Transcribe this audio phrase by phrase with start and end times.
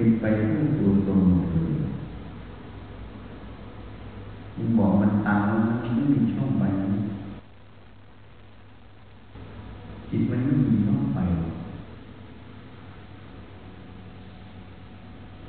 [0.02, 1.76] ป็นไปเพื่อตัวตนหมดเลย
[4.56, 5.60] มันบอกมันตามมัน
[5.96, 6.64] ไม่มีช่องไป
[10.10, 11.18] จิตมันไม่มีช่องไป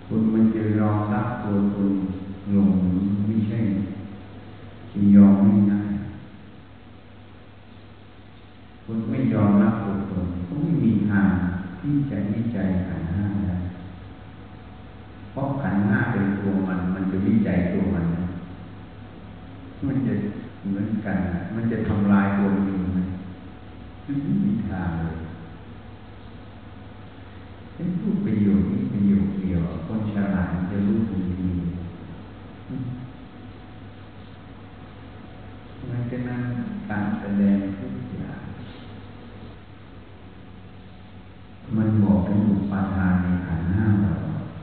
[0.06, 1.92] คนมันจะยอมรับตัวตน
[2.56, 2.72] ลง
[3.28, 3.60] ไม่ใช่
[4.90, 5.90] ที่ยอมไม่ง่าย
[8.84, 11.30] คนไม่ยอมรับตัวตนก็ไม่มีทาง
[11.80, 13.56] ที่จะวิจัยขันห้าได้
[15.32, 18.06] เพราะขันห้าเป็นตัวมัน มันจะวิจัยตัวมัน
[19.88, 20.14] มันจะ
[20.68, 21.18] เหมือนกัน
[21.56, 23.00] มันจะทำลายตัวมันเองไหม
[24.04, 24.14] ไม่
[24.46, 25.18] มีทางเลย
[27.76, 31.50] ฉันพูดประโยชน์นี้ประโยชน์เดียว คนฉลาดจะรู้ทันที
[35.90, 36.42] มันจะนั่ง
[36.90, 38.42] การแสดงทุกอย่าง
[41.78, 44.14] มันบอกเป็นอุปทานในขันห้าเรา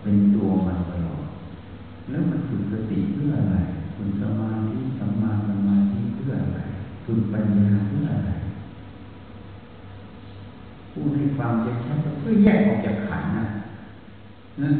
[0.02, 1.24] เป็นตัวมันตลอด
[2.08, 3.56] แล้วมันฝึกสติเพื่ออะไร
[3.96, 6.60] ฝึกสมาธิสัมมาสมาธิเพื่ออะไร
[7.04, 8.32] ฝึกปัญญาเพื่ออะไร
[10.92, 11.54] พูดให้ความ
[11.86, 13.46] ชัดๆเพื่อแยกออกจากขันนะ
[14.62, 14.70] นะ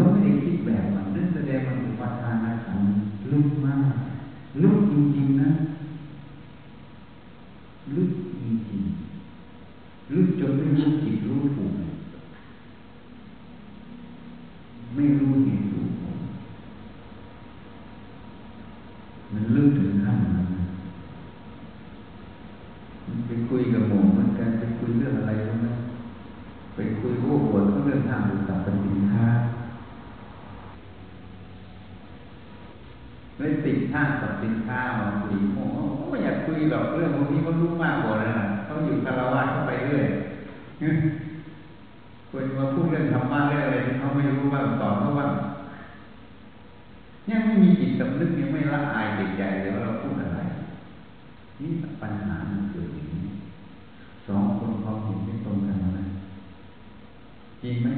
[0.00, 2.82] คนอื่นก็ไม่ได้คิดแบบมันนั่นแสดงว่าอุปทานขัน
[3.32, 3.94] ลึกมาก
[4.62, 5.50] ลึกจริงๆนะ
[7.96, 11.72] ลึกจริงๆลึกจนไม่รู้ผิดรู้ถูก
[14.94, 16.18] ไม่รู้เหตุรู้ผล
[19.32, 20.48] มันลึกถึงขั้นนั้น
[23.06, 25.68] มันไปคุยกับหมอเหมือนกันไปคุยเรื่องอะไรรู้ไหม
[26.74, 29.26] ไปคุยโอ้โหเขาเรื่องทางอุตสาหกรรมสินค้า
[33.38, 35.64] เลยติดห้างกับสินค้ามาคุยโอ้
[36.08, 40.06] ไม่อยากคุยหรอกเรื่องพวกนี้เขารู้มากกว่าแล้วนะเขาอยู่คารวะเข้าไปเรื่อย
[42.30, 45.30] ควรมาพูดเรื่องธรรมะเรื่องอะไรที่เขาไม่รู้บ้างสอนเขาบ้าง
[47.30, 50.38] ยังไม่มีจิตสำนึกยังไม่ละอายเด็กใหญ่เลยว่าเราพูดอะไร
[51.60, 51.70] นี่
[52.02, 53.32] ปัญหามันเกิดอย่างนี้
[54.26, 56.04] สองคนความเห็นไม่ตรงกันนะ
[57.62, 57.88] จริงไหม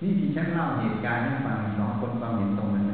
[0.00, 2.93] นี่ที่ฉันเล่าเหตุการณ์ให้ฟังสองคนความเห็นตรงกันน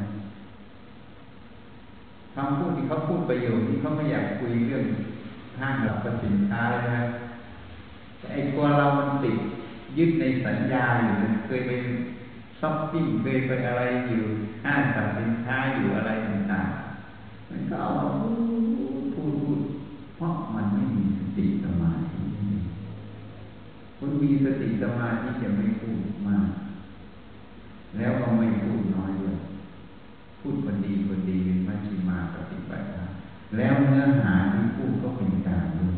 [2.35, 4.85] คำพูดที่เขาพูดประโยชน์ที่เขาไม่อยากคุยเรื่อง
[5.59, 7.03] ห้างหลักสินค้าเลยนะ
[8.19, 9.37] แต่ไอ้ตัวเรามันติด
[9.97, 11.13] ยึดในสัญญาอยู่
[11.45, 11.71] เคยไป
[12.59, 14.23] ช้อปปิ้งเคยไปอะไรอยู่
[14.65, 18.27] ห้างสรรพสินค้าอยู่อะไรต่างๆมันก็เอาพู
[19.01, 19.59] ดพูดพูด
[20.15, 22.21] เพราะมันไม่มีสติสมาธิ
[23.97, 26.47] คุณมีสติสมาธิจะไม่พูดมาก
[27.97, 29.37] แล้วก็ไม่พูดน้อยด้วย
[30.39, 33.03] พูดคนดีคนดีเป็น มัชฌิมาปฏิปทา
[33.57, 35.95] แล้วเนื้อหาที่พูดก็เป็นกลางด้วย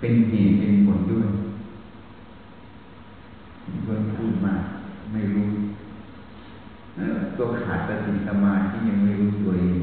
[0.00, 1.28] เป็นเหตุเป็นผลด้วย
[7.38, 9.80] ตัวขาดสติสมาธิยังไม่รู้ตัวเอง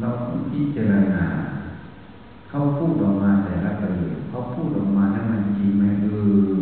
[0.00, 1.24] เราต้องพิจารณา
[2.48, 6.06] เขาพูดออกมาแต่ละประโยคเขาพูดออกมานั้นมันจริงไหมเอ
[6.50, 6.54] อ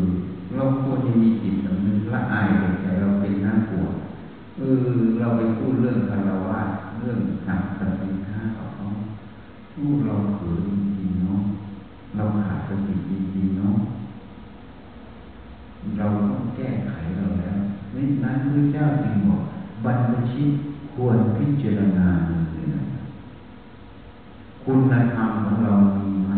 [0.55, 2.47] เราควรจะมีจิตสำนึกละอาย
[2.83, 3.95] ใจเราเป็นนักบวช
[4.59, 6.61] เออเราไป พูดเรื่องคารวะ
[6.99, 8.87] เรื่องหักสัิค้ากับเขา
[9.73, 10.63] พูดเราเขิน
[10.97, 11.43] จริงเนาะ
[12.17, 13.77] เราขาดสติจริงเนาะ
[15.99, 17.57] เราต้องแก้ไขเราแล้ว
[17.93, 19.43] ไม่นั้นพระเจ้าจึงบอก
[19.85, 20.51] บรรพชิต
[20.95, 22.33] ควรพิจารณาเล
[22.63, 22.83] ยนะ
[24.65, 26.33] คุณธรรมของเรามีไหม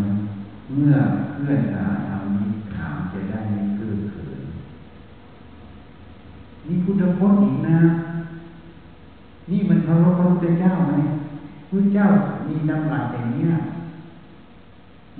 [0.73, 0.95] เมื่อ
[1.33, 4.41] เพื่อนสาธรรมนี้ถามจะได้ไม่เกิดเขิน
[6.67, 7.79] นี่พุทธพจน์อีกนะ
[10.45, 10.93] ธเจ้าไหม
[11.69, 12.07] พระเจ้า
[12.47, 13.45] มีดำรัสอย่างนี้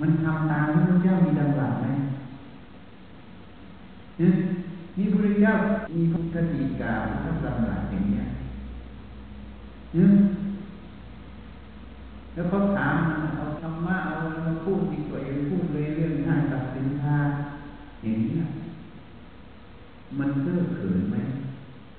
[0.00, 1.86] มันทำตามที่พระเจ้ามีดำรัสไหม
[4.96, 5.52] นี่พระเจ้า
[5.94, 6.92] มีพุทธดีกา
[7.24, 8.22] พุทธดำรัสอย่างนี้
[12.34, 12.94] แล้วเขาถาม
[13.36, 14.14] เอาธรรมะเอา
[14.44, 17.16] เราพูดดีกว่าอย่าพูดเลยเรื่องห้าตัดสินค้า
[18.02, 18.38] อย่างนี้
[20.18, 21.16] มันเก้อเขินไหม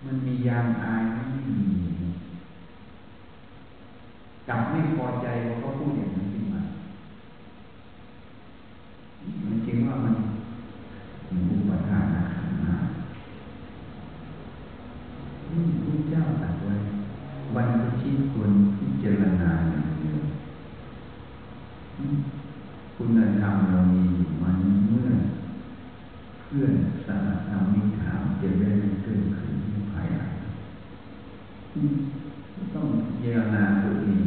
[0.06, 1.68] มันมียามอายไม่มี
[4.48, 6.62] กับไม่พอใจเราก็พูดอย่างนั้นขึ้นมา
[9.46, 10.16] มันจริงว่ามัน
[11.34, 12.76] มีอุปทานขันมา
[15.52, 16.76] นี่พระเจ้าตรัสไว้
[17.56, 19.88] วันที่ควรพิจารณาอย่าง
[22.96, 24.04] คุณธรรมเรามี
[24.42, 24.58] มัน
[24.90, 25.10] เมื่อ
[26.44, 26.74] เพื่อน
[27.06, 29.54] สารธรรมมิถามจะได้ไม่เกิดขึ้น
[29.92, 30.32] ภายหลัง
[32.74, 32.88] ต้อง
[33.20, 34.22] เยียนาตัวเอง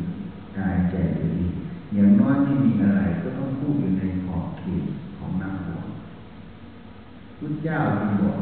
[0.57, 1.53] กายใจตัวเอง
[1.95, 4.85] อย่างน้อยที่มีอะไรก็ต้องพูดอยู่ในขอบเขต
[5.19, 5.89] ของนักบวช
[7.39, 8.41] พุทธ เจ้าที่บอก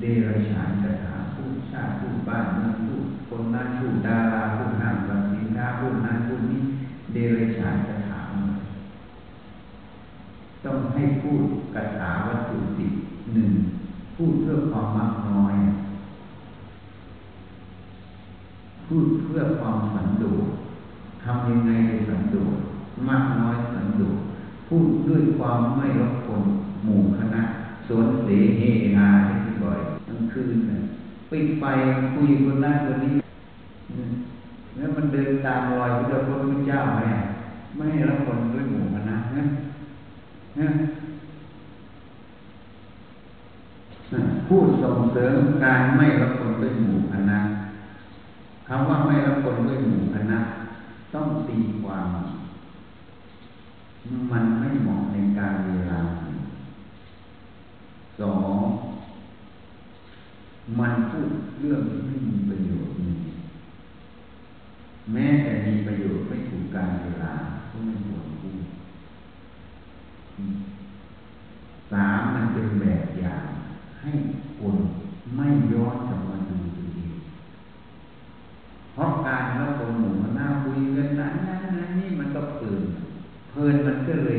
[0.00, 6.62] เดรัจฉานกถาพูดชาติพูดบ้านเมืองพูดคนนั้นพูดดาราพูดห้างรับสินค้าพูดนั้นพูดนี้
[7.12, 8.20] เดรัจฉานกถา
[10.66, 11.42] ต้องให้พูด
[11.74, 12.86] กระถาวัตถุสิ
[13.34, 13.50] หนึ่ง
[14.16, 15.54] พูดเพื่อความมากน้อย
[18.86, 20.46] พูดเพื่อความสันโดษ
[21.24, 22.56] ทำยังไงให้สันโดษ
[23.08, 24.18] มากน้อยสันโดษ
[24.68, 26.42] พูดด้วยความไม่รบกวน
[26.84, 27.35] หมู่คณะ
[27.86, 28.28] สวนเส
[28.58, 28.62] เฮ
[28.96, 29.08] ฮา
[29.42, 30.56] ที่บ่อยทั้งคืน
[31.30, 31.64] ปิดไฟ
[32.14, 33.14] คุยคนนั้นคนนี้
[34.76, 37.02] แล้วมันเดินตามรอยพระพุทธเจ้าไหม
[37.76, 40.68] ไม่ให้รับคนด้วยหมู่คณะนะ
[44.48, 45.34] พูดส่งเสริม
[45.64, 47.38] การไม่รับคนด้วยหมู่คณะ
[48.68, 50.38] คำว่าไม่รับคนด้วยหมู่คณะ
[51.14, 52.06] ต้องตีความ
[54.32, 56.00] มันไม่เหมาะในการเวลา
[58.20, 58.56] สอง
[60.78, 61.30] มันพูด
[61.60, 62.94] เรื่องที่ไม่มีประโยชน์
[65.12, 67.32] แม้แต่มีประโยชน์ไม่ถูกการเวลา
[67.70, 68.62] ก็ไม่ควรพูด
[71.92, 73.44] สามมันเป็นแบบอย่าง
[74.00, 74.10] ให้
[74.58, 74.76] คน
[75.36, 77.14] ไม่ย้อนกลับมาดูตัวเอง
[78.92, 82.82] เพราะการแล้วคนหมู่มาหน้าคุยกันนั้นนั้นนั้นนี่มันก็เพลิน
[83.50, 84.38] เพลินมันก็เลย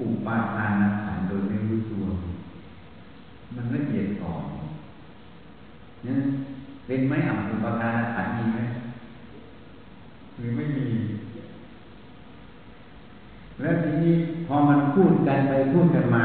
[0.00, 0.72] อุปาทาน
[1.18, 2.04] นโดยไม่รู้ตัว
[3.54, 4.44] มันละเอียดอ่อน
[6.04, 6.20] เนี่ย
[6.86, 8.60] เป็นไหมอะอุปาทานขันมีไหม
[10.38, 10.86] หรือไม่มี
[13.60, 14.14] แล้วทีนี้
[14.46, 16.24] พอมันพูดกันไปพูดกันมา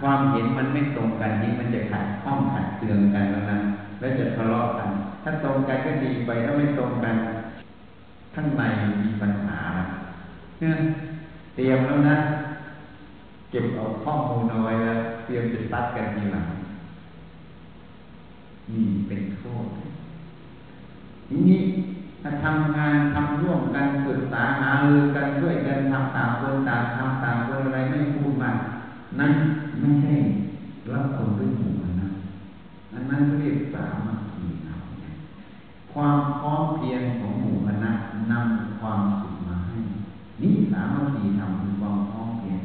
[0.00, 3.58] ความเห็นมันไม่ตรงกันนี้มันจะขัดข้องขัดเตืองกันแล้วนะ
[4.00, 4.90] แล้วจะทะเลาะกัน
[5.22, 7.16] ถ้าตรงกันก็ดีไปถ้าไม่ตรงกัน
[8.34, 8.62] ข้างใน
[9.04, 9.58] มีปัญหา
[10.58, 10.76] เนี่ย
[11.54, 12.16] เตรียมแล้วนะ
[13.50, 16.46] เก็บเอาข้อมูลเอาไว้แล้วเตรียมจะตัดกันทีหลัง
[18.70, 19.66] นี่เป็นโทษ
[21.32, 21.60] นี้
[22.22, 28.50] ถ้าทำงานทำร่วมกันปรึกษาหารือกันด้วยกันทำต่างคนต่างทำต่างคนอะไรไม่พูดมา
[29.18, 29.32] นั้น
[29.80, 30.14] ไม่ใช่
[30.92, 32.08] รับคนด้วยหมู่นะ
[32.92, 34.80] อันนั้นเรียกสามัคคีธรรม
[35.92, 37.92] ความพร้อมเพียงของหมู่คณะ
[38.30, 39.78] นำความสุขมาให้
[40.42, 42.58] นี่สามัคคีธรรมคือความพร้อมเพียง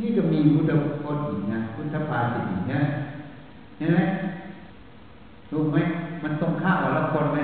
[0.00, 2.80] นี่ก็มีพุทธพจน์อีกนะพุทธภาษิตอีกนะ
[3.78, 4.00] เห็นไหม
[5.52, 5.78] รู้ไหม
[6.26, 7.40] มันตรงข้ามกับละคนไหม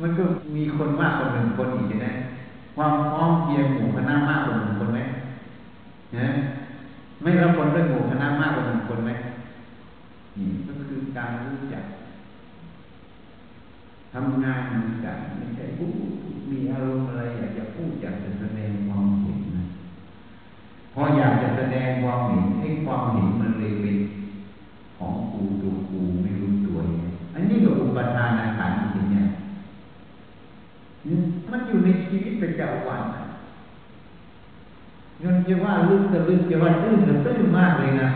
[0.00, 0.22] มันก็
[0.56, 2.12] มีคนมากกว่าหนึ่งคนอีกนะ
[2.76, 5.00] ความพร้อมเพียงหมู่คณะมากกว่าหนึ่งคนไหม
[6.18, 6.28] นะ
[7.22, 9.10] ไม่รับคนด้วยหมู่คณะมากกว่าหนึ่งคนไหม
[10.36, 11.84] นี่ก็คือการรู้จัก
[14.12, 15.88] ทำงานเหมือนกันไม่ใช่ผู้
[16.50, 19.64] มีอารมณ์อะไรอยากจะพูดอยากจะแสดงความเห็นนะ
[20.92, 23.96] พออยากจะแสดงความเห็นให้ความเห็นมันเลยเป็น
[24.96, 26.50] ของกูตัวกูไม่รู้
[28.16, 29.26] ทานอาหารจริงเนี่ย
[31.50, 33.02] มันอยู่ในชีวิต ประจำวัน
[35.20, 38.08] เงินจะว่าลึกจะลึกจะว่าตื้นจะตื้นมากเลยนะ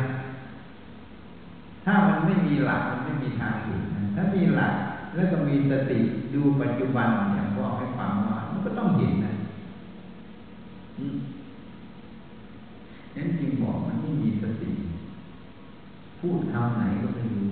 [1.85, 3.83] ถ้ามันไม่มีหลักมันไม่มีทางอื่น
[4.14, 4.75] ถ้ามีหลัก
[5.14, 5.99] แล้วก็มีสติ
[6.35, 9.33] ดูปัจจุบันอย่างบอกให้ฟังว่ามันก็ต้องเห็นนะ
[13.16, 14.71] นั้นจริงบอกมันไม่มีสติ
[16.21, 17.49] พูดคำไหนก็ไม่รู้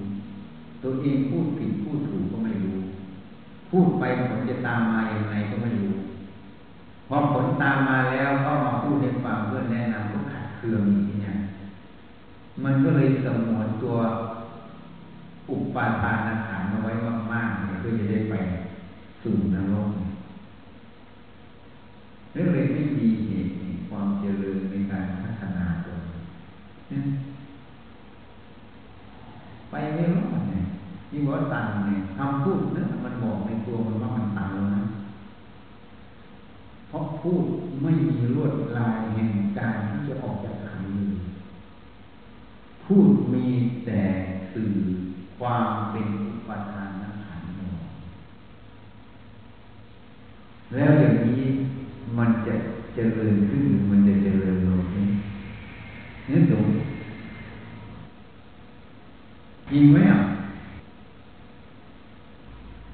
[0.83, 2.79] ตัวเองพูดผิดพูดถูกก็ไม่รู้
[3.71, 5.95] พูดไปผลจะตามมาอย่างไรก็ไม่รู้
[7.17, 11.31] อผลตามมาแล้วก็มาพูดให้ฟังเพื่อแนะนำก็ขัดเคืองอย่างนี้
[12.65, 13.97] มันก็เลยสมวนตัว
[15.51, 16.93] อุปาทานอาหารเอาไว้
[17.33, 18.35] มากๆเนี่ยเพื่อจะได้ไป
[19.23, 23.51] สู่นรกเนี่เลยไม่มีเหตุ
[23.89, 25.97] ความเจริญในการพัฒนาตัว
[29.71, 30.65] ไปไม่รอดเนี่ย
[31.09, 34.27] ที่ว่าตันเนี่ยคำพูดเนั้นมันบอกในตัวมันว่ามัน
[36.93, 37.45] เพราะพูด
[37.83, 41.11] ไม่มีลวดลายแห่งการที่จะออกจากคำนี้
[42.85, 43.47] พูดมี
[43.87, 44.01] แต่
[44.53, 44.73] สื่อ
[45.39, 47.51] ความเป็นอุปทานนักขันธ์
[50.75, 51.43] แล้วอย่างนี้
[52.19, 52.55] มันจะ
[52.95, 55.07] เจริญขึ้นหรือมันจะเจริญลงนี่
[56.29, 56.67] นี่ตรง
[59.71, 60.21] จริงไหมอะ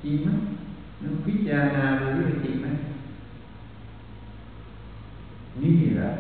[0.02, 0.28] จริงไหม
[1.02, 2.68] นึกพิจารณาดูด้วยจริงไหม
[5.62, 6.10] นี่แหละ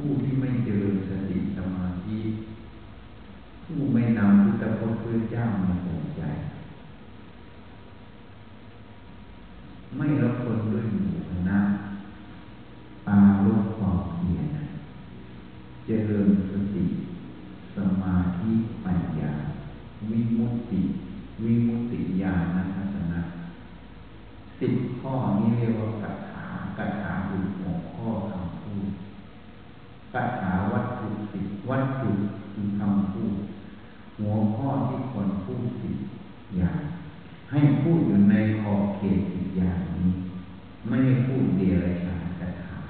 [0.00, 2.18] ผู้ที่ไม่เจริญสติสมาธิ
[3.64, 6.22] ผู้ไม่นำพุทธพจน์พระเจ้ามาห่วงใจ
[9.96, 11.58] ไม่รับคนด้วยหมู่คณะ
[13.08, 14.46] ตาลดความเพียร
[15.86, 16.84] เจริญสติ
[17.76, 18.50] สมาธิ
[18.84, 19.32] ปัญญา
[20.10, 20.80] วิมุตติ
[21.42, 23.20] วิมุตติญาณทัศนะ
[24.60, 26.46] สิบข้อนี้เรียกว่ากัถา
[26.78, 28.88] กัถาคือหกข้อคำพูด
[30.14, 32.10] กัถาวัตถุสิบวัตถุ
[32.52, 33.34] คือคำพูด
[34.20, 35.90] หัวข้อที่คนพูดสิ
[36.56, 36.78] อย่าง
[37.50, 40.10] ให้พูดอยู่ในขอบเขตอีกอย่างนี้
[40.88, 42.80] ไม่ให้พูดเดียรฉานกระถา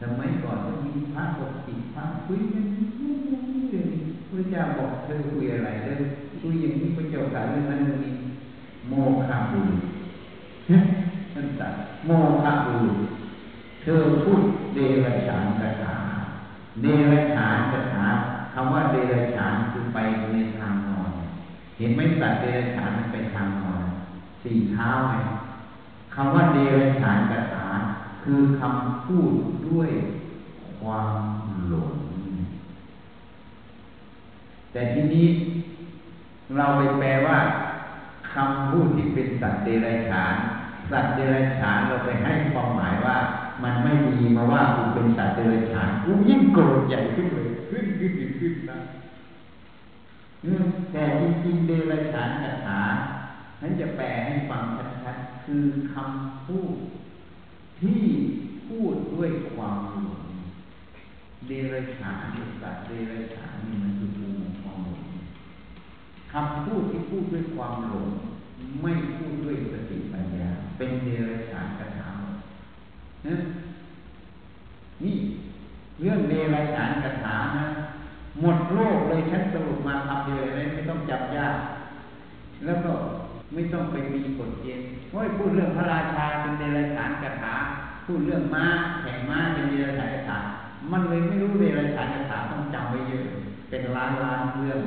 [0.00, 3.84] สมัยก่อนก็มีพระปกติพระคุยกันนี่นี่เลย
[4.28, 5.94] พระเจ้าบอกเธอคุยอะไรเธอ
[6.40, 8.14] คุยอย่างนี้พระเจ้าสารเรื่องนั้นเรื่องนี้
[8.88, 8.92] โม
[9.26, 9.82] ฆะบุรุษ
[11.34, 11.74] นั่นตัด
[12.06, 12.10] โม
[12.42, 12.98] ฆะบุรุษ
[13.82, 14.42] เธอพูด
[14.74, 15.96] เดรัจฉานกถา
[16.82, 18.06] เดรัจฉานกถา
[18.52, 19.98] คำว่าเดรัจฉานคือไป
[20.32, 21.10] ในทางนอน
[21.78, 23.82] เห็นไหมสัตว์เดรัจฉานมันไปทางนอน
[24.42, 25.14] สี่เท้าไง
[26.14, 27.68] คำว่าเดรัจฉานกถา
[28.22, 29.32] คือคำพูด
[29.68, 29.90] ด้วย
[30.78, 31.16] ความ
[31.68, 31.90] หลง
[34.72, 35.26] แต่ทีนี้
[36.56, 37.38] เราไปแปลว่า
[38.34, 40.34] คำพูดที่เป็นสัตว์เดรัจฉาน
[40.90, 43.16] สัตว์เดรัจฉานเราไปให้ความหมายว่า
[43.64, 48.78] มันไม่ดีมาว่ากูเป็นสัตว์เดรัจฉานกูยิ่งโกรธใหญ่ขึ้นเลย ขึ้นขึ้นขึ้นนะ
[50.92, 52.80] แต่จริงๆเดรัจฉานคาถา
[53.60, 54.62] ฉันจะแปลให้ฟัง
[55.04, 56.76] ชัดๆคือคำพูด
[57.80, 58.02] ที่
[58.68, 60.24] พูดด้วยความหลง
[61.46, 65.02] เดรัจฉานสัตว์เดรัจฉานนี่มันคือภูมิของหลง
[66.32, 68.10] คำพูดที่พูดด้วยความหลง
[68.82, 72.10] ไม่พูดด้วยสติปัญญา เป็นเดรัจฉานคาถา
[73.26, 73.36] นะ
[75.04, 75.16] นี่
[76.00, 77.66] เรื่องเดรัจฉานคาถานะ
[78.40, 81.56] หมดโลกเลยฉันสรุปมาทำเดียวเลยไม่ต้องจับยาก
[82.64, 82.92] แล้วก็
[83.54, 87.54] ไม่ต้องไปมีกฎเกณฑ์เพราะพูดเรื่องพระราชาเป็นเดรัจฉานคาถา
[88.06, 88.64] พูดเรื่องม้า
[89.02, 90.38] แข่งม้าเป็นเดรัจฉานคาถา
[90.92, 93.24] มันเลยไม่รู้เดรัจฉานคาถาต้องจำไว้เยอะ
[93.70, 94.80] เป็นล้านล้านเรื่อง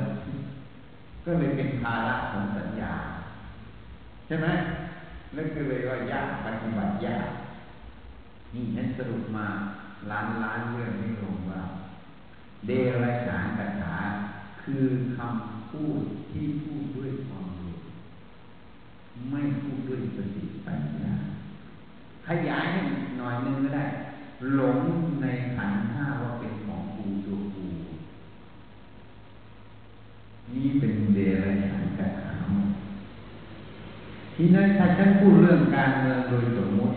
[1.24, 2.92] ก็เลยเป็นภาระของสัญญา
[4.26, 4.46] ใช่ไหม
[5.34, 7.28] แล้วก็เลยว่ายากปฏิบัติยาก
[8.54, 9.46] นี่ฉันสรุปมา
[10.10, 11.62] ล้านล้านเรื่องไม่ลงว่า
[12.66, 12.70] เด
[13.02, 13.96] รัจฉานคาถา
[14.62, 14.84] คือ
[15.16, 17.76] คำพูดที่พูดด้วยความรู้
[19.30, 21.14] ไม่พูดด้วยสติปัญญา
[22.26, 22.80] ขยายให้
[23.18, 23.86] หน่อยนึงก็ได้
[24.54, 24.78] หลง
[25.22, 27.64] ในขันห้าว่าเป็นของกูตัวกู
[30.54, 32.34] นี่เป็นเดรัจฉานคาถา
[34.34, 36.96] ทีนั้นถ้าฉันพูดเรื่องการเมืองโดยสมมติ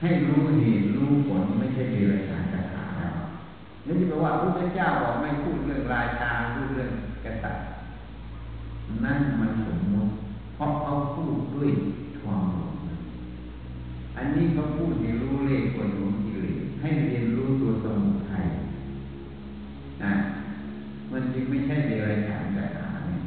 [0.00, 6.90] ให้รู้เหตุรู้ผลไม่ใช่เดรัจฉานคาถาแล้วนี่แปลว่าพระเจ้าบอกไม่พูดเรื่องราชาพูดเรื่อง
[7.24, 7.64] กษัตริย์
[9.04, 10.12] นั่นมันสมมติ
[10.54, 11.70] เพราะเขาพูดด้วย
[12.22, 12.72] ความหลง
[14.16, 18.46] อันนี้เขาพูดให้รู้เลขคนหลงกิเลสให้เรียนรู้ตัวสมุทัย
[20.02, 20.12] นะ
[21.12, 23.22] มันจึงไม่ใช่เดรัจฉานคาถาเนี่ย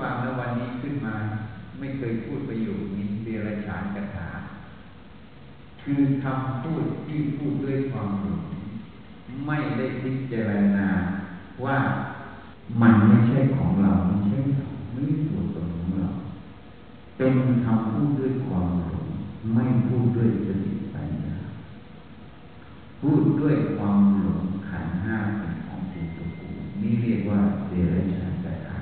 [0.00, 1.14] ฟังแล้ววันนี้ขึ้นมา
[1.78, 3.07] ไม่เคยพูดประโยคนี้
[3.46, 4.28] รัจฉานคาถา
[5.82, 8.42] คือคำพูดที่พูดด้วยความหลง
[9.46, 10.88] ไม่ได้พิจารณา
[11.64, 11.78] ว่า
[12.80, 16.08] มันไม่ใช่ของเราไม่ใช่เราไม่ใช่ตัวตนของเรา
[17.16, 19.06] เป็นคำพูดด้วยความหลง
[19.54, 21.36] ไม่พูดด้วยสติปัญญา
[23.00, 26.04] พูดด้วยความหลงขันห้าเป็นของตัว
[26.38, 26.48] กู
[26.82, 28.78] นี่เรียกว่าเดรัจฉานคาถา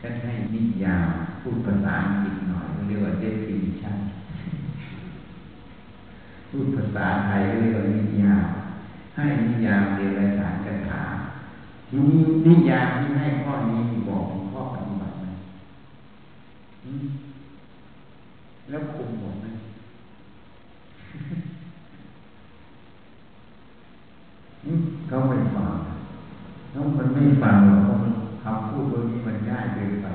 [0.00, 1.08] ถ้าให้นิยาม
[1.40, 2.36] พูดภาษาอังกฤษ
[2.92, 3.98] รียกว่า definition
[6.48, 8.46] พูดภาษาไทยเรียกว่านิยาม
[9.16, 11.02] ให้นิยามเดรัจฉานคาถา
[11.88, 15.26] ทีนี้นิยามที่ให้ข้อนี้บอกข้อปฏิบัติไหม
[18.68, 19.46] แล้วคุมหมดไหม
[25.08, 25.72] เขาไม่ฟัง
[26.70, 30.08] เขามันไม่ฟังหรอกเพราะมันคำพูดตัวนี้มันง่ายเกินไป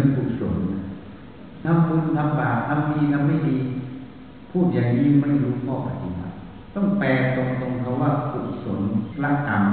[0.00, 0.56] เหมือนกุศล
[1.64, 3.58] ทำบุญทำบาปทำดีทำไม่ดี
[4.50, 6.34] พูดอย่างนี้ไม่รู้ข้อปฏิบัติ
[6.74, 8.80] ต้องแปลตรงๆเขาว่ากุศล
[9.22, 9.64] ละกรรม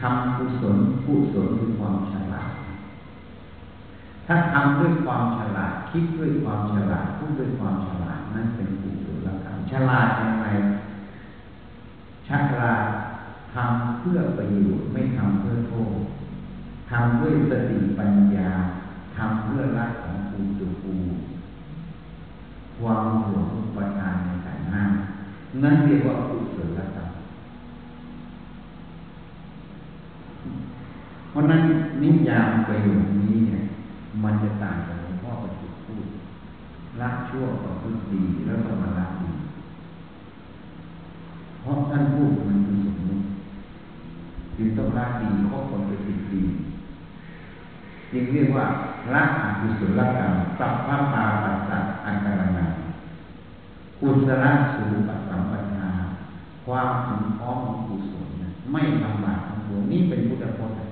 [0.00, 2.52] ทำกุศลกุศลคือความฉลาด
[4.26, 10.46] ถ้าทำด้วยความฉลาด คิดด้วยความฉลาดพูดด้วยความฉลาดนั่นเป็นกุศลกรรมฉลาดยังไง
[12.28, 12.84] ฉลาด
[13.54, 15.98] ทำเพื่อประโยชน์ไม่ทำเพื่อโทษ
[16.90, 18.50] ทำด้วยสติปัญญา
[19.16, 20.94] ทำเพื่อรักของกูตัวกู
[22.78, 24.82] ความหลงประทานในขันธ์ห้า
[25.62, 27.10] นั่นเรียกว่ากุศลกรรม
[31.30, 31.62] เพราะนั้น
[32.38, 33.62] นิยาประโยคนี้เนี่ย
[34.22, 36.06] มันจะต่างกับหลวงพ่อประสิทธิ์พูด
[37.00, 39.30] ละชั่วต่อพุทดีแล้วก็มาละดี
[41.60, 43.24] เพราะท่านพูดมันคือสมมติ
[44.54, 46.40] คือต้องละดีครอบคนไปสิบปี
[48.12, 48.66] จึงเรียกว่า
[49.14, 52.70] ละอกุศลกรรมสัพพะปาปัสสะอันตราย
[54.00, 55.90] กุศลสูปสัมปทา
[56.66, 58.26] ความถึงพร้อมของกุศล
[58.72, 60.88] ไม่ทำบาปทำบุญนี่เป็นพุทธพจน์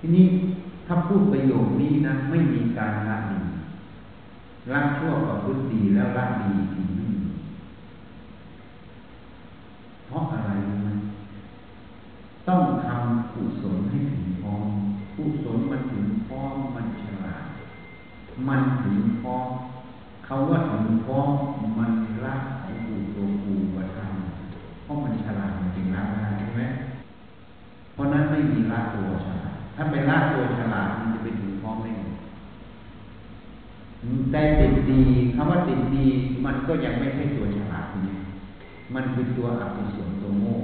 [0.00, 0.26] ทีนี้
[0.86, 3.40] ถ้าพูดประโยคนี้นะไม่มีการละดี
[4.72, 7.24] ละชั่วกับพุทดีแล้วละดีทีไม่มี
[10.06, 10.90] เพราะอะไรรู้ไหม
[12.48, 14.68] ต้องทำกุศลให้ถึงพร้อม
[15.16, 17.44] กุศลมันถึงพร้อมมันฉลาด
[18.48, 19.48] มันถึงพร้อม
[20.24, 21.30] เขาว่าถึงพร้อม
[21.78, 21.92] มัน
[22.24, 22.34] ละ
[22.64, 26.62] ของกูตัวกูมาทำเพราะมันฉลาดจริงละได้ใช่ไหม
[27.92, 29.39] เพราะนั้นไม่มีละตัวฉลาด
[29.82, 32.02] ถ้าไปละตัวฉลาดมันจะไปถึงพร้อมได้ไง
[34.32, 35.02] ได้ติดดี
[35.34, 36.06] คำว่าติดดี
[36.44, 38.14] มันก็ยังไม่ใช่ตัวฉลาดนี่
[38.94, 40.54] มันคือตัวอกุศลตัวโง่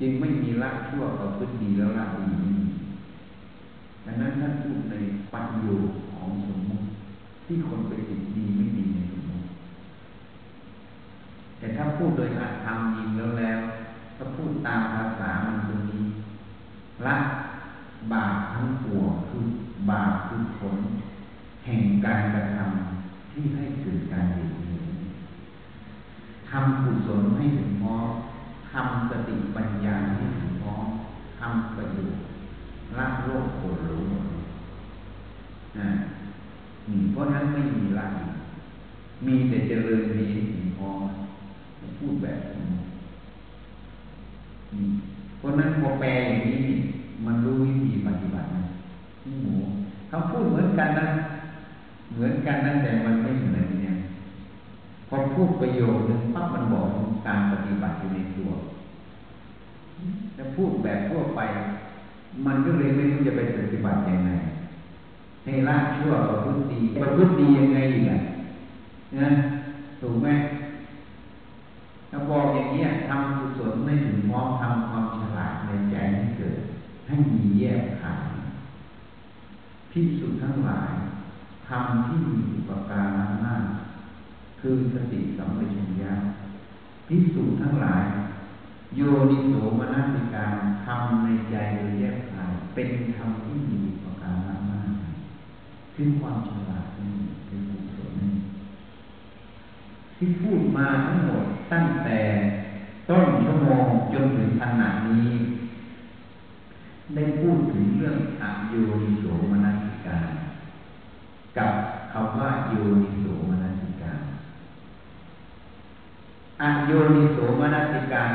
[0.00, 2.26] จึงไม่มีละชั่วกับพฤติดีแล้วละดี
[4.06, 4.94] ดังนั้นท่านพูดใน
[5.32, 5.66] ปัญโย
[6.12, 6.86] ของสมมติ
[7.46, 9.46] ที่คนไปติดดีไม่ดีในสมมติ
[11.58, 13.60] แต่ถ้าพูดโดยอาธรรมจริงแล้วแล้ว
[14.16, 16.04] ถ้าพูดตามภาษามันตรงนี้
[17.06, 17.16] ละ
[18.12, 19.44] บาปทั้งปวงคือ
[19.90, 20.76] บาปคือผล
[21.64, 24.50] แห่งการกระทำที่ให้เกิดการเห็น
[26.50, 28.08] ทำกุศลให้ถึงพร้อม
[28.72, 30.84] ทำสติปัญญาให้ถึงพร้อม
[31.38, 32.22] ทำประโยชน์
[32.98, 34.04] ละโลกโกรธหลง
[35.78, 35.88] นะ
[37.12, 38.06] เพราะนั้นไม่มีละ
[39.26, 41.00] มีแต่เจริญดีถึงพร้อม
[41.98, 42.64] พูดแบบนี้
[45.38, 46.64] เพราะนั้นพอแปลอย่างนี้
[47.26, 48.62] มันรู้วิธีปฏิบัตินะ
[49.42, 49.54] หมู
[50.08, 51.08] เขาพูดเหมือนกันนะ
[52.12, 53.94] เหมือนกันนั่นแต่มันไม่เหมือนเนี่ย
[55.08, 56.86] พอพูดประโยชน์หนึ่งปั๊บมันบอก
[57.26, 58.50] การปฏิบัติอยู่ในตัว
[60.36, 61.40] จะพูดแบบทั่วไป
[62.46, 64.30] มันก็เลยไม่รู้จะไปปฏิบัติยังไง
[65.44, 68.20] ให้ละชั่วประพฤติดีประพฤติดียังไงอีกอะ
[69.20, 69.28] นะ
[70.00, 70.28] ถูกไหม
[72.10, 76.60] ถ้าบอกอย่างนี้ทำกุศลไม่ถึงพร้อมทำความฉลาดในใจให้เกิด
[77.14, 78.28] ให้มีแยกขาย
[79.90, 80.92] พิสุทั้งหลาย
[81.68, 83.64] ทำที่มีอุปการะมาก
[84.60, 86.12] คือสติสัมปชัญญะ
[87.06, 88.04] พิสูจน์ทั้งหลาย
[88.96, 89.00] โย
[89.30, 94.92] นิโสมนสิการทำในใจโดยแยกขายเป็นธรรมที่มีอุปการะมาก
[95.94, 98.34] คือความฉลาดนี่เป็นกุศลนี่
[100.16, 102.20] ที่พูดมาทั้งหมดตั้งแต่
[103.08, 105.28] นชั่วโมงจนถึงขณะนี้
[107.14, 110.28] ได้พูดถึงเรื่องอโยนิโสมนสิการ
[111.56, 111.72] กับ
[112.12, 114.20] คำว่าโยนิโสมนสิการ
[116.62, 118.32] อโยนิโสมนสิการ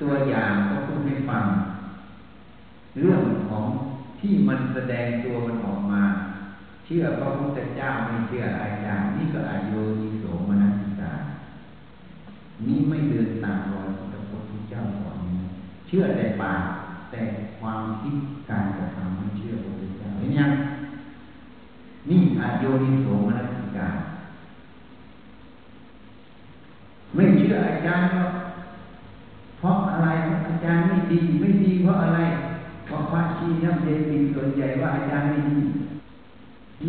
[0.00, 1.44] ตัวอย่างก็พูดให้ฟัง
[2.98, 3.64] เรื่องของ
[4.20, 6.02] ที่มันแสดงตัวมันออกมา
[6.84, 11.12] เชื่อพระพุทธเจ้าไม่เชื่ออาจารย์นี่ก็อายุนิโสมนัสิกา
[12.66, 15.18] นี่ไม่เดินตามรอยพระพุทธเจ้าสอน
[15.86, 16.62] เชื่อแต่ปาก
[17.10, 17.20] แต่
[17.68, 18.16] ความคิด
[18.50, 20.50] การกระทำไม่เชื่อพระพุทธเจ้าเห็นยัง
[22.08, 23.88] นี่อายุนิโสมนัสิกา
[27.14, 28.08] ไม่เชื่ออาจารย์
[29.58, 30.08] เพราะอะไร
[30.48, 32.20] อาจารย์ไม่ดีไม่ดีเพราะอะไร
[32.86, 35.58] เพราะพระชีนับเดบินส่วนใหญ่ว่าอาจารย์ไม่ดี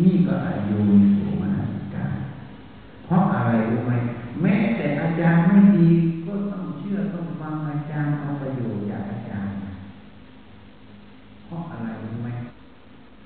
[0.02, 2.06] นี่ก็อายุนิโสมนัสิกา
[3.04, 3.92] เพราะอะไรรู้ไหม
[4.42, 5.88] แม้แต่อาจารย์ไม่ดี
[6.26, 9.54] ก็ต้องเชื่อต้องฟังอาจารย์เอาประโยชน์จากอาจารย์
[11.48, 12.28] เพราะอะไรรู้ไหม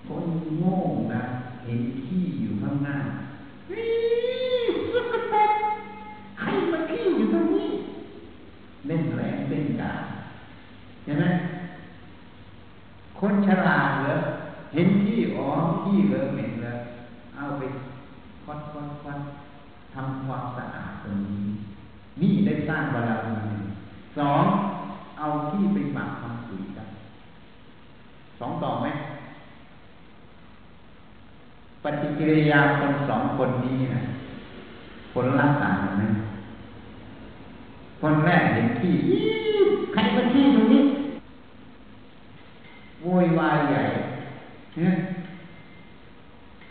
[0.06, 0.24] คน
[0.58, 0.76] โง่
[1.14, 1.22] นะ
[1.64, 2.96] เห็นขี้อยู่ข้างหน้า
[4.94, 5.52] สกปรก
[6.38, 7.70] ใครมาขี้อยู่ตรงนี้
[8.86, 9.92] เล่นแรงเล่นกา
[11.04, 11.24] ใช่ไหม
[13.18, 14.16] คนฉลาดเหรอ
[14.74, 15.46] เห็นขี้อ๋อ
[15.82, 16.78] ขี้เหลอเหม็นเลย
[17.36, 17.62] เอาไป
[18.44, 19.20] ควัดควัดควัด
[19.94, 21.46] ทำความสะอาดตรงนี้
[22.20, 23.56] นี่ได้สร้างบารมี
[24.18, 24.44] สอง
[25.18, 26.88] เอาที่ไปหมักทำปุ๋ยกัน
[28.40, 28.86] สองต่อไหม
[31.84, 34.02] ปฏิ กิริยาคนสองคนนี้นะ
[35.12, 36.04] ผลลัพธ์ต่างกันไหม
[38.00, 38.94] คนแรกเห็นที่
[39.92, 40.82] ใครมาที่ตรงนี้
[43.02, 43.82] โวยวายใหญ่
[44.76, 44.94] เนี่ย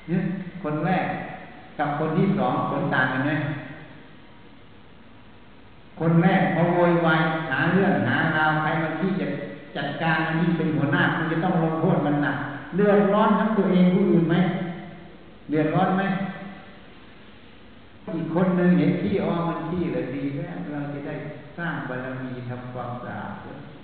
[0.08, 0.24] เนี่ย
[0.64, 1.06] คนแรก
[1.78, 3.32] กับคนที่สองผลต่างกันไหม
[6.00, 9.28] คนแรกพอโวยวายหาเรื่องหาราวใครมาที่จะ
[9.76, 12.38] จัดการนี่เป็นหัวหน้าคุณจะต้องลงโทษมันหนัก
[12.76, 14.36] เดือดร้อนทั้งตัวเองผู้อื่นไหม
[15.52, 16.04] เดือดร้อนไหม
[18.16, 21.16] อีกคนหนึ่งเห็นที่ออมันที่เลยดีแล้วเราจะได้
[21.58, 23.34] สร้างบารมีทำความสะอาด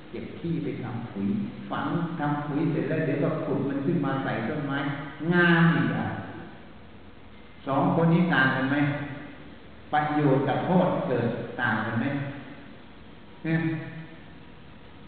[0.09, 1.27] เก็บที่ไปทำปุ๋ย
[1.69, 1.87] ฝัง
[2.19, 4.77] ทำปุ๋ยเสร็จแล้วเดี๋ยวก็ขุดมันขึ้นมาใส่ต้นไม้
[5.33, 6.07] งามอีกอะ
[7.67, 8.77] สองคนนี้ต่างกันไหม
[9.93, 11.27] ประโยชน์กับโทษเกิด
[11.61, 12.05] ต่างกันไหม
[13.43, 13.59] เนี่ย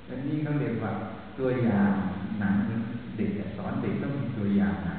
[0.08, 0.92] อันนี้เขาเรียกว่า
[1.38, 1.92] ตัวอย่าง
[2.40, 2.56] หนัง
[3.18, 4.96] เด็กสอนเด็กต้องมีตัวอย่างหนั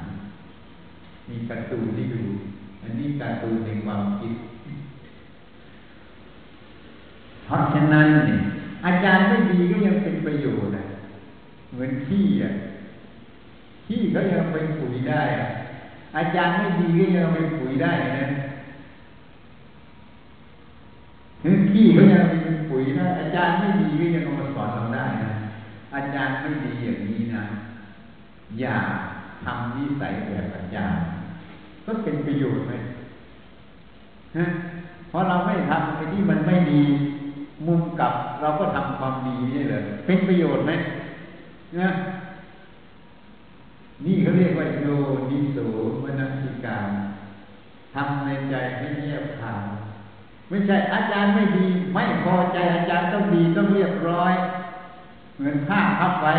[1.31, 2.23] มีการ์ตูนที่ดู
[2.83, 4.33] อันนี้การ์ตูนในความคิด
[7.45, 8.39] เพราะฉะนั้นเนี่ย
[8.85, 10.85] อาจารย์ไม่ดีก็ยังเป็นประโยชน์นะ
[11.71, 12.51] เหมือนขี้อะ
[13.85, 15.21] ขี้ก็ยังเป็นปุ๋ยได้
[16.17, 18.27] อาจารย์ไม่ดีก็ยังเป็นปุ๋ยได้นะ
[21.41, 25.33] คือขี้ก็ยังเป็นปุ๋ยได้อาจารย์ไม่ดีก็ยังเอามาสอนเราได้นะ
[25.95, 27.43] อาจารย์ไม่ดีอย่างนี้นะ
[28.59, 28.77] อย่า
[29.43, 31.01] ทำนิสัยแบบอาจารย์
[31.91, 32.73] ก็เป็นประโยชน์ไหม
[34.37, 34.45] ฮะ
[35.09, 36.81] เพราะเราไม่ทำไอ้ที่มันไม่ดี
[37.67, 40.71] มุมกลับเราก็ทำความดีนี่เลยเป็นประโยชน์ไหม
[41.79, 41.89] นะ
[44.05, 44.85] นี่เขาเรียกว่าโย
[45.29, 45.57] นิโส
[46.03, 46.87] มนสิการ
[47.95, 49.65] ทำในใจให้เงียบขาน
[50.49, 54.33] ไม่ใช่อาจารย์ไม่ดี ไม่พอใจอาจารย์ต้องดีต้องเรียบร้อย
[55.35, 56.35] เหมือนผ้าพับไว้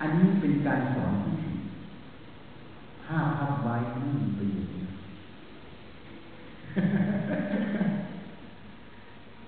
[0.00, 1.25] อันนี้เป็นการสอน
[3.06, 4.70] ที่ผิดผ้าพับไว้ไม่มีประโยชน์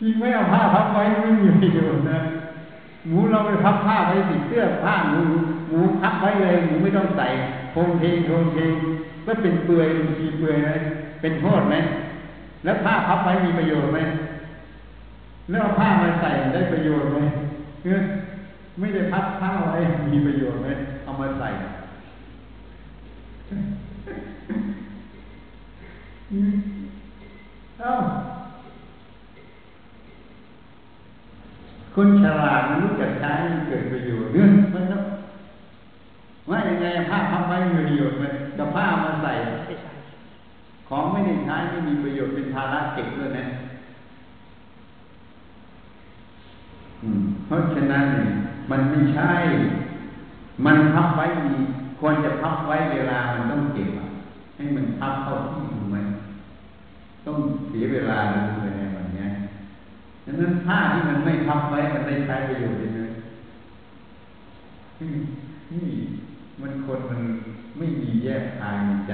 [0.01, 2.19] จริงไหมเอาผ้าพับไว้ไม่มีประโยชน์นะ
[3.07, 5.21] หมูเราไปพับผ้าไว้ติดเสื้อผ้าหมู
[5.69, 7.27] หมูพับไว้เลยหมูไม่ต้องใส่
[7.73, 8.73] โคงเทงโคงเทง
[9.27, 9.89] ก็เป็นเปลือย
[10.21, 10.71] มีเปลือยไหม
[11.21, 11.75] เป็นโทษไหม
[12.65, 13.99] แล้วผ้าพับไว้มีประโยชน์ไหม
[15.51, 17.19] แล้วเอาผ้ามาใส่ได้ประโยชน์ไหม
[18.79, 19.79] ไม่ได้พับผ้าไว้
[20.13, 20.69] มีประโยชน์ไหม
[21.05, 21.49] เอามาใส่
[23.49, 27.95] เอ้า
[31.95, 34.99] คนฉลาดมันรู้จักใช้มันเกิดประโยชน์เนี่ยมันก็
[36.51, 38.25] ว่ายังไงผ้าพับไว้มีประโยชน์ไหม
[38.59, 39.33] กับผ้ามาใส่
[40.89, 43.45] ของไม่ได้ใช้ไม่มีประโยชน์เป็นภาระเก็บด้วยนะ
[47.47, 48.07] เพราะฉะนั้น
[48.71, 49.33] มันไม่ใช่
[50.65, 51.55] มันพับไว้มี
[51.99, 53.91] ควรจะพับไว้เวลามันต้องเก็บ
[54.57, 55.78] ให้มันพับเข้าที่
[57.29, 59.27] ต้องเสียเวลาเลยในวันนี้
[60.27, 63.11] ดังนั้นผ้าที่มันไม่พับไว้มันได้ใช้ประโยชน์เลย
[65.73, 65.89] นี่
[66.61, 67.21] มันคนมัน
[67.79, 69.13] ไม่มีแยกทางใจ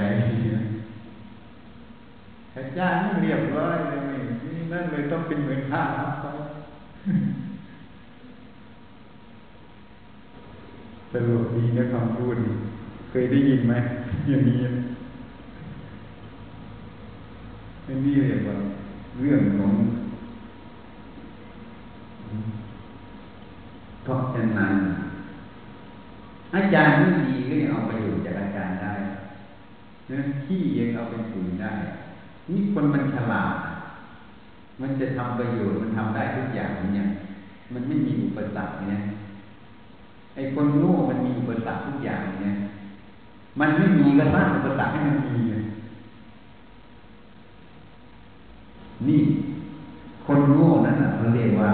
[2.57, 6.33] อาจารย์ไม่เรียบร้อยเลยนี่นั่นเลยต้องเป็นเหมือนผ้าพับไว้
[11.13, 12.37] สรุปดีนะคำพูด
[13.11, 13.75] เคยได้ยินไหม
[14.29, 14.61] อย่างนี้
[17.85, 18.57] เป็นนี่เรียกว่า
[19.21, 19.73] เรื่องของ
[24.07, 24.75] พราะฉะนั้น
[26.55, 28.93] อาจารย์ที่ดีก็ยังเอาประโยชน์จากอาจารย์ได้
[30.11, 31.73] นะที่ยังเอาไปปุ๋ยได้
[32.51, 33.55] นี่คนมันฉลาด
[34.81, 37.07] มันจะทำประโยชน์มันทำได้ทุกอย่างเนี่ย
[37.73, 39.01] มันไม่มีอุปสรรคเนี่ย
[40.35, 42.55] ไอ้คนโง่มันมีอุปสรรคทุกอย่างเนี่ย
[43.61, 45.64] มันไม่มีก็สร้างอุปสรรคให้มันมีเย
[49.09, 49.21] นี่
[50.27, 51.71] คนโง่นั่นเขาเรียกว่า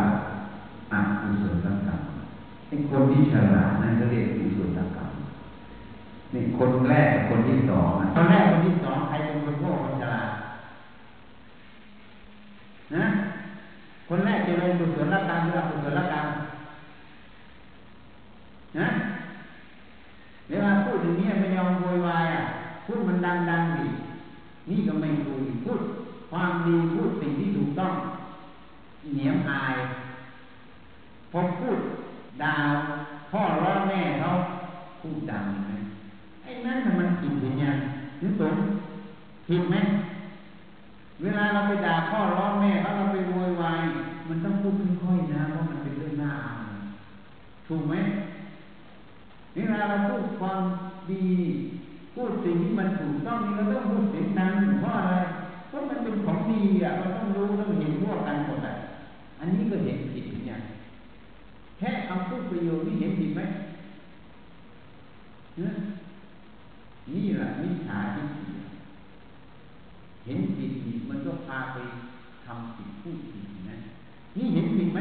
[0.93, 2.01] อากุศลกรรม
[2.69, 5.11] ไอ้คนที่ฉลาดนั่นก็เรียกกุศลกรรม
[6.35, 10.31] นี่คนแรกคนที่สองคนแรกคนที่สองใครเป็นคนโง่คนฉลาด
[12.97, 13.05] นะ
[14.09, 16.27] คนแรกจะเรียนกุศลกรรมหรืออกุศลกรรม
[18.79, 18.88] นะ
[20.49, 22.43] เวลาพูดอย่างนี้ไม่ยอมโวยวายอะ
[22.87, 23.16] พูดมัน
[23.51, 23.87] ดังๆดิ
[24.71, 25.81] นี่ก็ไม่คุยพูด
[26.31, 27.95] ความดีพูดสิ่งที่ถูกต้อง
[29.12, 29.77] เหนียมอาย
[31.33, 31.79] พอพูด
[32.43, 32.57] ด่า
[33.31, 34.31] พ่อร้อแม่เขา
[35.01, 35.73] พูดดังไหม
[36.43, 37.77] ไอ้นั่นมันผิดหรือยัง
[38.21, 38.55] นึกสม
[39.47, 39.77] ผิดไหม
[41.23, 43.81] เวลาเราไปด่าพ่อร้อแม่เขาเราไปโวยวาย
[44.29, 46.73] มันต้องพูดค่อยๆนะเพราะมันเป็นเรื่องหน้าอาย
[47.66, 47.95] ถูกไหม
[49.55, 50.61] เวลาเราพูดความ
[51.11, 51.27] ดี
[52.14, 55.14] พูดสิ่งที่มันถูกต้องนี่เราต้องพูดเสียงดังเพราะอะไร
[55.81, 58.75] เพราะมันเป็นของดีอะเราต้องรู้ต้องเห็นทั่วกันหมดอะ
[59.38, 60.62] อันนี้ก็เห็นผิดอย่าง
[61.79, 63.43] แค่คำพูดประโยชน์นี่เห็นผิดไหม
[67.12, 68.43] นี่แหละมิจฉาทิฏฐิ
[70.25, 71.79] เห็นผิดผิดมันก็พาไป
[72.47, 73.77] ทำผิดพูดผิดนะ
[74.37, 75.01] นี่เห็นผิดไหม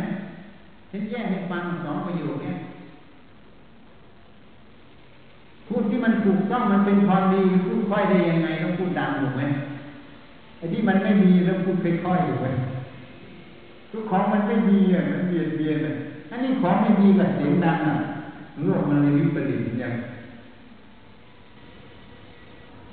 [0.91, 2.55] ฉันแยกให้ฟังสองประโยชน์เนี่ย
[5.67, 9.43] พูดที่มันถูกต้องมันเป็นความดีพูดค่อยได้ยังไงต้องพูดดังถูกไหม
[10.59, 12.47] ไอ้ที่มันไม่มีแล้วพูดค่อยๆอยู่ไหม
[13.91, 15.93] ทุกของมันไม่มีอะมันเบียดเบียนอะ
[16.31, 17.95] อันนี้ของไม่มีกับเสียงดังอะ
[18.65, 19.93] โลกมันเลยวิปริตอย่าง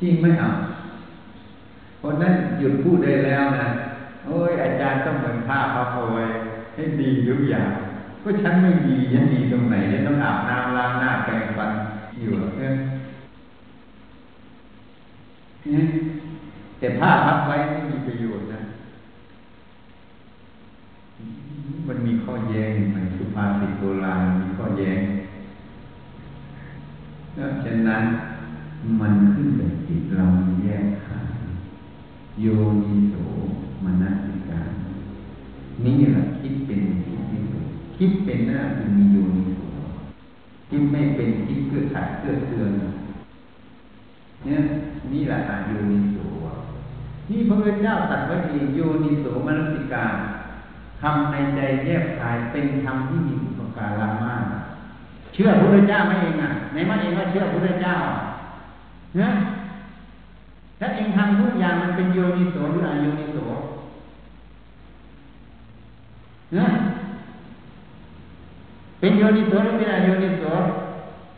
[0.00, 0.50] จริงไหมอะ
[1.98, 3.66] เพราะนั้นหยุดพูดได้แล้วนะ
[4.26, 6.24] โอ้ยอาจารย์ต้องเหมือนผ้าพระโพย
[6.74, 7.70] ให้ดีทุกอย่าง
[8.22, 11.70] ก็ฉันไม่ดีฉันดีตรงไหนฉันต้องอาบน้ำล้างหน้าแปรงฟัน
[12.20, 12.72] อยู่เนี่ย
[16.86, 18.60] แต่ผ้าพับไว้ไม่มีประโยชน์นะ
[21.86, 25.00] มันมีข้อแย้งในสุภาษิตโบราณมีข้อแย้ง
[27.32, 28.02] เพราะฉะนั้น
[29.00, 30.26] มันขึ้นกับจิตเรา
[30.62, 31.26] แยกขาด
[32.40, 32.46] โย
[32.84, 33.14] นิโส
[33.84, 34.70] มนัสิการ
[35.84, 37.64] นี่แหละคิดเป็นคิดที่สุด
[37.96, 39.58] คิดเป็นน่าคือมีโยนิโส
[40.70, 42.70] คิดไม่เป็นคิดเพื่อขัดเพื่อเตือน
[44.44, 44.60] เนี่ย
[45.12, 46.15] นี่แหละอาโยนิโส
[47.30, 50.14] นี่พระพุทธเจ้าตรัสไว้เองโยนิโสมนสิการ
[51.00, 54.44] ทำในใจแยบคายเป็นธรรมที่มีอุปการะมาก
[55.32, 57.96] เชื่อพระพุทธเจ้าไม่เองอะ ในมันเองว่าเชื่อพระพุทธเจ้า
[59.16, 59.30] เนี่ย
[60.80, 63.36] ถ้าเองทำทุกอย่างมันเป็นโยนิโสหรืออโยนิโส
[66.54, 66.70] เนี่ย
[69.00, 70.42] เป็นโยนิโสหรือเป็นอโยนิโส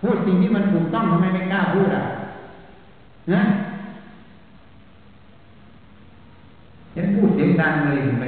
[0.01, 2.05] พูดสิ่งที่มันถูกต้องทำไมไม่กล้าพูดอะ
[3.31, 3.45] เนี่ย
[6.99, 8.27] ฉันพูดเสียงดังเลยเห็นไหม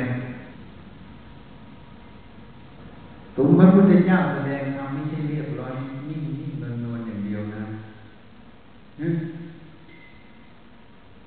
[3.37, 5.73] ถุงพระพุทธเจ้าแสดงธรรมไม่ใช่เรียบร้อย
[6.09, 7.63] นิ่งนิ่งนวลนวลอย่างเดียวนะ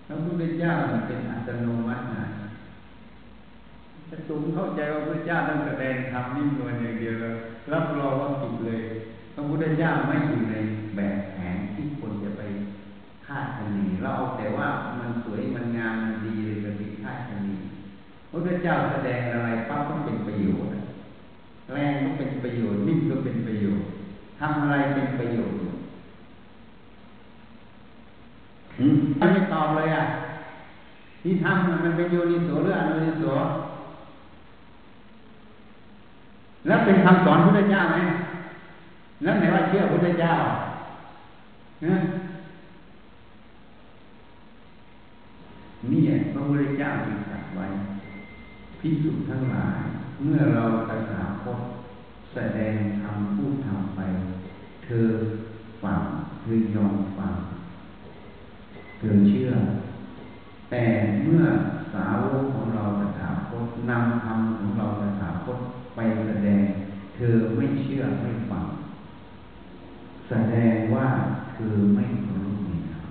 [0.07, 0.73] พระพุทธเจ้า
[1.07, 2.25] เป็นอัตโนมัตินะ
[4.09, 7.35] ถ้าตุงเข้าใจว่าพระเจ้าต้องแสดงธรรมนิ่งนวลอย่างเดียวแล้ว
[7.73, 8.81] รับรองว่าผิดเลย
[9.33, 10.55] พระพุทธเจ้าไม่อยู่ใน
[10.95, 12.41] แบบแผนที่คนจะไป
[13.25, 14.67] คาดคะเนเราเอาแต่ว่า
[18.33, 20.71] พระพุทธเจ้าแสดงอะไรปั๊บต้องเป็นประโยชน์
[21.73, 23.85] แรงก็เป็นประโยชน์นิ่งก็เป็นประโยชน์
[24.39, 25.57] ทำอะไรเป็นประโยชน์
[29.17, 30.03] ท่านไม่ตอบเลยอะ
[31.21, 33.23] ที่ทำมันเป็นโยนิโสหรืออนุนิโส
[36.67, 37.97] แล้วเป็นคำสอนพระเจ้าไหม
[39.23, 40.33] แล้วไหนว่าเชื่อพระเจ้า
[41.81, 41.95] เนี่
[46.15, 46.89] ยพระพุทธเจ้า
[47.31, 47.65] ตรัสไว้
[48.85, 49.79] พิสุทั้งหลาย
[50.21, 51.59] เมื่อเราตถาคต
[52.33, 54.01] แสดงธรรมพูดธรรมไป
[54.85, 55.07] เธอ
[55.83, 56.01] ฟัง
[56.41, 57.33] เธอยอมฟัง
[58.97, 59.51] เธอเชื่อ
[60.69, 60.83] แต่
[61.23, 61.43] เมื่อ
[61.93, 65.57] สาวกของเราตถาคตนำธรรมของเราตถาคต
[65.95, 66.63] ไปแสดง
[67.15, 68.65] เธอไม่เชื่อไม่ฟัง
[70.29, 71.07] แสดงว่า
[71.51, 73.09] เธอไม่รู้ในธรรม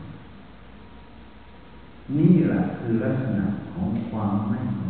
[2.19, 4.82] นี่แหละคือลักษณะของความไม่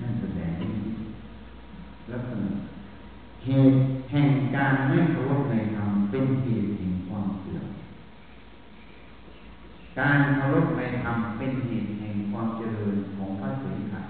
[0.00, 0.54] ท่านแสดง
[2.10, 2.50] ลักษณะ
[3.44, 3.76] เหตุ
[4.10, 7.66] แห่งการไม่เคารพในธรรมเป็นเหตุแห่งความเสื่อม
[9.98, 14.02] การเคารพในธรรมเป็นเหตุแห่งความเจริญของพระเสขะ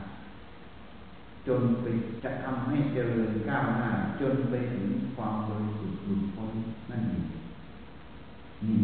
[1.47, 1.87] จนไป
[2.25, 6.51] จะทำให้เจริญก้าวหน้า จนไปถึงความบริสุทธิ์หลุดพ้น
[6.91, 7.25] นั่นเอง
[8.67, 8.79] นี่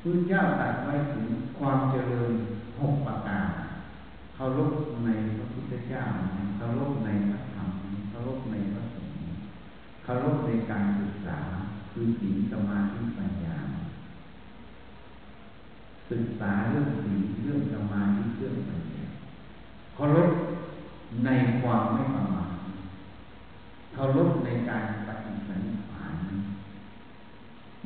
[0.00, 1.26] พระเจ้าตรัสไว้ถึง
[1.58, 2.32] ความเจริญ
[2.80, 3.48] หกประการ
[4.34, 6.02] เคารพในพระพุทธเจ้า
[6.56, 7.68] เคารพในพระธรรม
[8.10, 9.18] เคารพในพระสงฆ์
[10.04, 11.38] เคารพในการศึกษา
[11.92, 13.56] คือศีลสมาธิปัญญา
[16.10, 19.04] ศึกษาเรื่องศีลเรื่องสมาธิเรื่องปัญญา
[19.94, 20.30] เคารพ
[21.24, 22.50] ในความไม่ประมาท
[23.94, 26.14] เคารพในการปฏิสันฐาน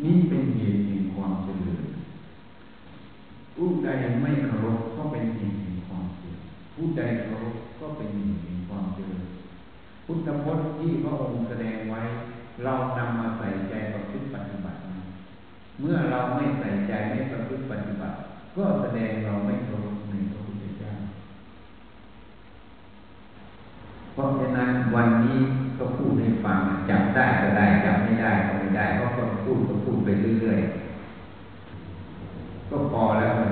[0.04, 1.84] นี่เป็นเหตุแห่งความเจริญ
[3.54, 3.88] ผู้ใด
[4.22, 4.77] ไม่เคารพ
[6.78, 9.24] ผู้ใดเคารพก็เป็นเหตุแห่งความเจริญ
[10.06, 12.02] พุทธพจน์ที่พระองค์แสดงไว้
[12.64, 14.78] เรานำมาใส่ใจประพฤติปฏิบัติ
[15.80, 18.16] เมื่อเราไม่ใส่ใจไม่ประพฤติปฏิบัติ
[18.56, 20.92] ก็แสดงเราไม่เคารพในพระพุทธเจ้า
[24.12, 25.38] เพราะฉะนั้นวันนี้
[25.78, 26.60] ก็พูดให้ฟัง
[26.90, 30.08] จับได้ก็ได้จับไม่ได้ก็ไม่ได้เพราะก็พูดก็พูดไป
[30.40, 33.50] เรื่อยๆก็พอแล้ววัน